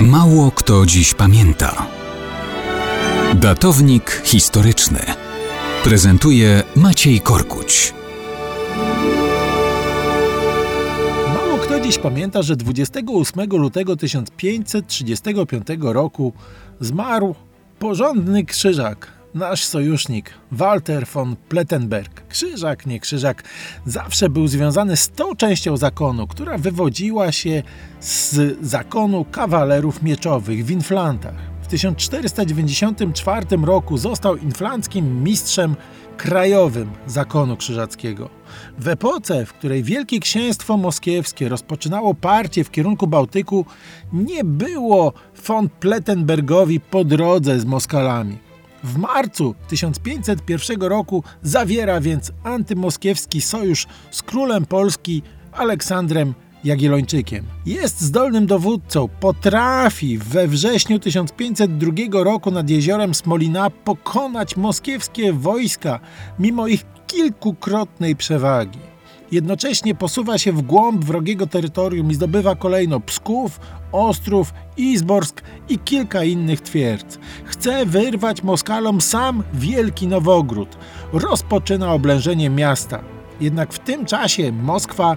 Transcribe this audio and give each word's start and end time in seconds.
Mało 0.00 0.50
kto 0.50 0.86
dziś 0.86 1.14
pamięta. 1.14 1.86
Datownik 3.34 4.22
historyczny 4.24 4.98
prezentuje 5.84 6.62
Maciej 6.76 7.20
Korkuć. 7.20 7.94
Mało 11.34 11.58
kto 11.58 11.80
dziś 11.80 11.98
pamięta, 11.98 12.42
że 12.42 12.56
28 12.56 13.50
lutego 13.50 13.96
1535 13.96 15.66
roku 15.80 16.32
zmarł 16.80 17.34
porządny 17.78 18.44
krzyżak, 18.44 19.12
nasz 19.36 19.64
sojusznik 19.64 20.30
Walter 20.52 21.06
von 21.06 21.36
Plettenberg. 21.48 22.28
Krzyżak, 22.28 22.86
nie 22.86 23.00
krzyżak, 23.00 23.42
zawsze 23.86 24.28
był 24.28 24.48
związany 24.48 24.96
z 24.96 25.08
tą 25.08 25.36
częścią 25.36 25.76
zakonu, 25.76 26.26
która 26.26 26.58
wywodziła 26.58 27.32
się 27.32 27.62
z 28.00 28.56
zakonu 28.66 29.24
kawalerów 29.24 30.02
mieczowych 30.02 30.64
w 30.64 30.70
Inflantach. 30.70 31.34
W 31.62 31.66
1494 31.66 33.46
roku 33.62 33.98
został 33.98 34.36
inflanckim 34.36 35.24
mistrzem 35.24 35.76
krajowym 36.16 36.90
zakonu 37.06 37.56
krzyżackiego. 37.56 38.28
W 38.78 38.88
epoce, 38.88 39.46
w 39.46 39.52
której 39.52 39.82
Wielkie 39.82 40.20
Księstwo 40.20 40.76
Moskiewskie 40.76 41.48
rozpoczynało 41.48 42.14
parcie 42.14 42.64
w 42.64 42.70
kierunku 42.70 43.06
Bałtyku, 43.06 43.66
nie 44.12 44.44
było 44.44 45.12
von 45.46 45.68
Plettenbergowi 45.68 46.80
po 46.80 47.04
drodze 47.04 47.60
z 47.60 47.64
Moskalami. 47.64 48.45
W 48.86 48.98
marcu 48.98 49.54
1501 49.68 50.82
roku 50.82 51.22
zawiera 51.42 52.00
więc 52.00 52.32
antymoskiewski 52.44 53.40
sojusz 53.40 53.86
z 54.10 54.22
królem 54.22 54.66
Polski 54.66 55.22
Aleksandrem 55.52 56.34
Jagiellończykiem. 56.64 57.44
Jest 57.66 58.00
zdolnym 58.00 58.46
dowódcą, 58.46 59.08
potrafi 59.20 60.18
we 60.18 60.48
wrześniu 60.48 60.98
1502 60.98 62.24
roku 62.24 62.50
nad 62.50 62.70
jeziorem 62.70 63.14
Smolina 63.14 63.70
pokonać 63.70 64.56
moskiewskie 64.56 65.32
wojska 65.32 66.00
mimo 66.38 66.66
ich 66.66 66.84
kilkukrotnej 67.06 68.16
przewagi. 68.16 68.78
Jednocześnie 69.32 69.94
posuwa 69.94 70.38
się 70.38 70.52
w 70.52 70.62
głąb 70.62 71.04
wrogiego 71.04 71.46
terytorium 71.46 72.10
i 72.10 72.14
zdobywa 72.14 72.54
kolejno 72.54 73.00
Psków, 73.00 73.60
Ostrów, 73.92 74.54
Izborsk 74.76 75.42
i 75.68 75.78
kilka 75.78 76.24
innych 76.24 76.60
twierdz. 76.60 77.18
Chce 77.66 77.86
wyrwać 77.86 78.42
Moskalom 78.42 79.00
sam 79.00 79.42
Wielki 79.54 80.06
Nowogród. 80.06 80.76
Rozpoczyna 81.12 81.92
oblężenie 81.92 82.50
miasta. 82.50 83.04
Jednak 83.40 83.72
w 83.72 83.78
tym 83.78 84.04
czasie 84.04 84.52
Moskwa 84.52 85.16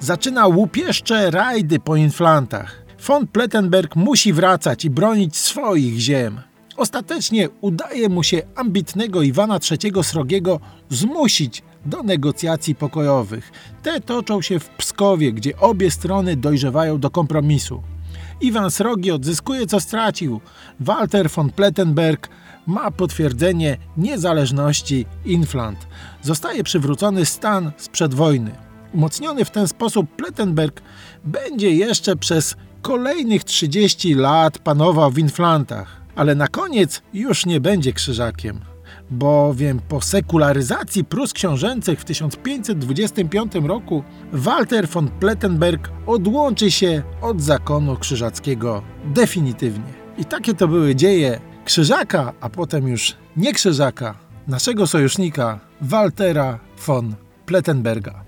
zaczyna 0.00 0.46
łupieszcze 0.46 1.30
rajdy 1.30 1.78
po 1.78 1.96
inflantach. 1.96 2.82
Von 3.06 3.26
Plettenberg 3.26 3.96
musi 3.96 4.32
wracać 4.32 4.84
i 4.84 4.90
bronić 4.90 5.36
swoich 5.36 5.98
ziem. 5.98 6.40
Ostatecznie 6.76 7.48
udaje 7.60 8.08
mu 8.08 8.22
się 8.22 8.42
ambitnego 8.56 9.22
Iwana 9.22 9.58
III 9.70 10.04
Srogiego 10.04 10.60
zmusić 10.88 11.62
do 11.86 12.02
negocjacji 12.02 12.74
pokojowych. 12.74 13.52
Te 13.82 14.00
toczą 14.00 14.42
się 14.42 14.58
w 14.58 14.68
Pskowie, 14.68 15.32
gdzie 15.32 15.56
obie 15.56 15.90
strony 15.90 16.36
dojrzewają 16.36 16.98
do 16.98 17.10
kompromisu. 17.10 17.82
Iwan 18.40 18.70
Srogi 18.70 19.10
odzyskuje 19.10 19.66
co 19.66 19.80
stracił. 19.80 20.40
Walter 20.80 21.30
von 21.30 21.50
Plettenberg 21.50 22.28
ma 22.66 22.90
potwierdzenie 22.90 23.76
niezależności 23.96 25.06
Inflant. 25.24 25.86
Zostaje 26.22 26.64
przywrócony 26.64 27.26
stan 27.26 27.72
sprzed 27.76 28.14
wojny. 28.14 28.50
Umocniony 28.94 29.44
w 29.44 29.50
ten 29.50 29.68
sposób 29.68 30.16
Plettenberg 30.16 30.82
będzie 31.24 31.70
jeszcze 31.70 32.16
przez 32.16 32.56
kolejnych 32.82 33.44
30 33.44 34.14
lat 34.14 34.58
panował 34.58 35.10
w 35.10 35.18
Inflantach, 35.18 36.00
ale 36.16 36.34
na 36.34 36.48
koniec 36.48 37.02
już 37.12 37.46
nie 37.46 37.60
będzie 37.60 37.92
krzyżakiem 37.92 38.75
bowiem 39.10 39.80
po 39.88 40.00
sekularyzacji 40.00 41.04
Prus 41.04 41.32
książęcych 41.32 42.00
w 42.00 42.04
1525 42.04 43.54
roku 43.54 44.02
Walter 44.32 44.88
von 44.88 45.08
Plettenberg 45.08 45.90
odłączy 46.06 46.70
się 46.70 47.02
od 47.22 47.42
zakonu 47.42 47.96
krzyżackiego 47.96 48.82
definitywnie. 49.04 49.92
I 50.18 50.24
takie 50.24 50.54
to 50.54 50.68
były 50.68 50.94
dzieje 50.94 51.40
krzyżaka, 51.64 52.32
a 52.40 52.50
potem 52.50 52.88
już 52.88 53.16
nie 53.36 53.52
krzyżaka, 53.52 54.14
naszego 54.48 54.86
sojusznika 54.86 55.60
Waltera 55.80 56.58
von 56.86 57.14
Plettenberga. 57.46 58.25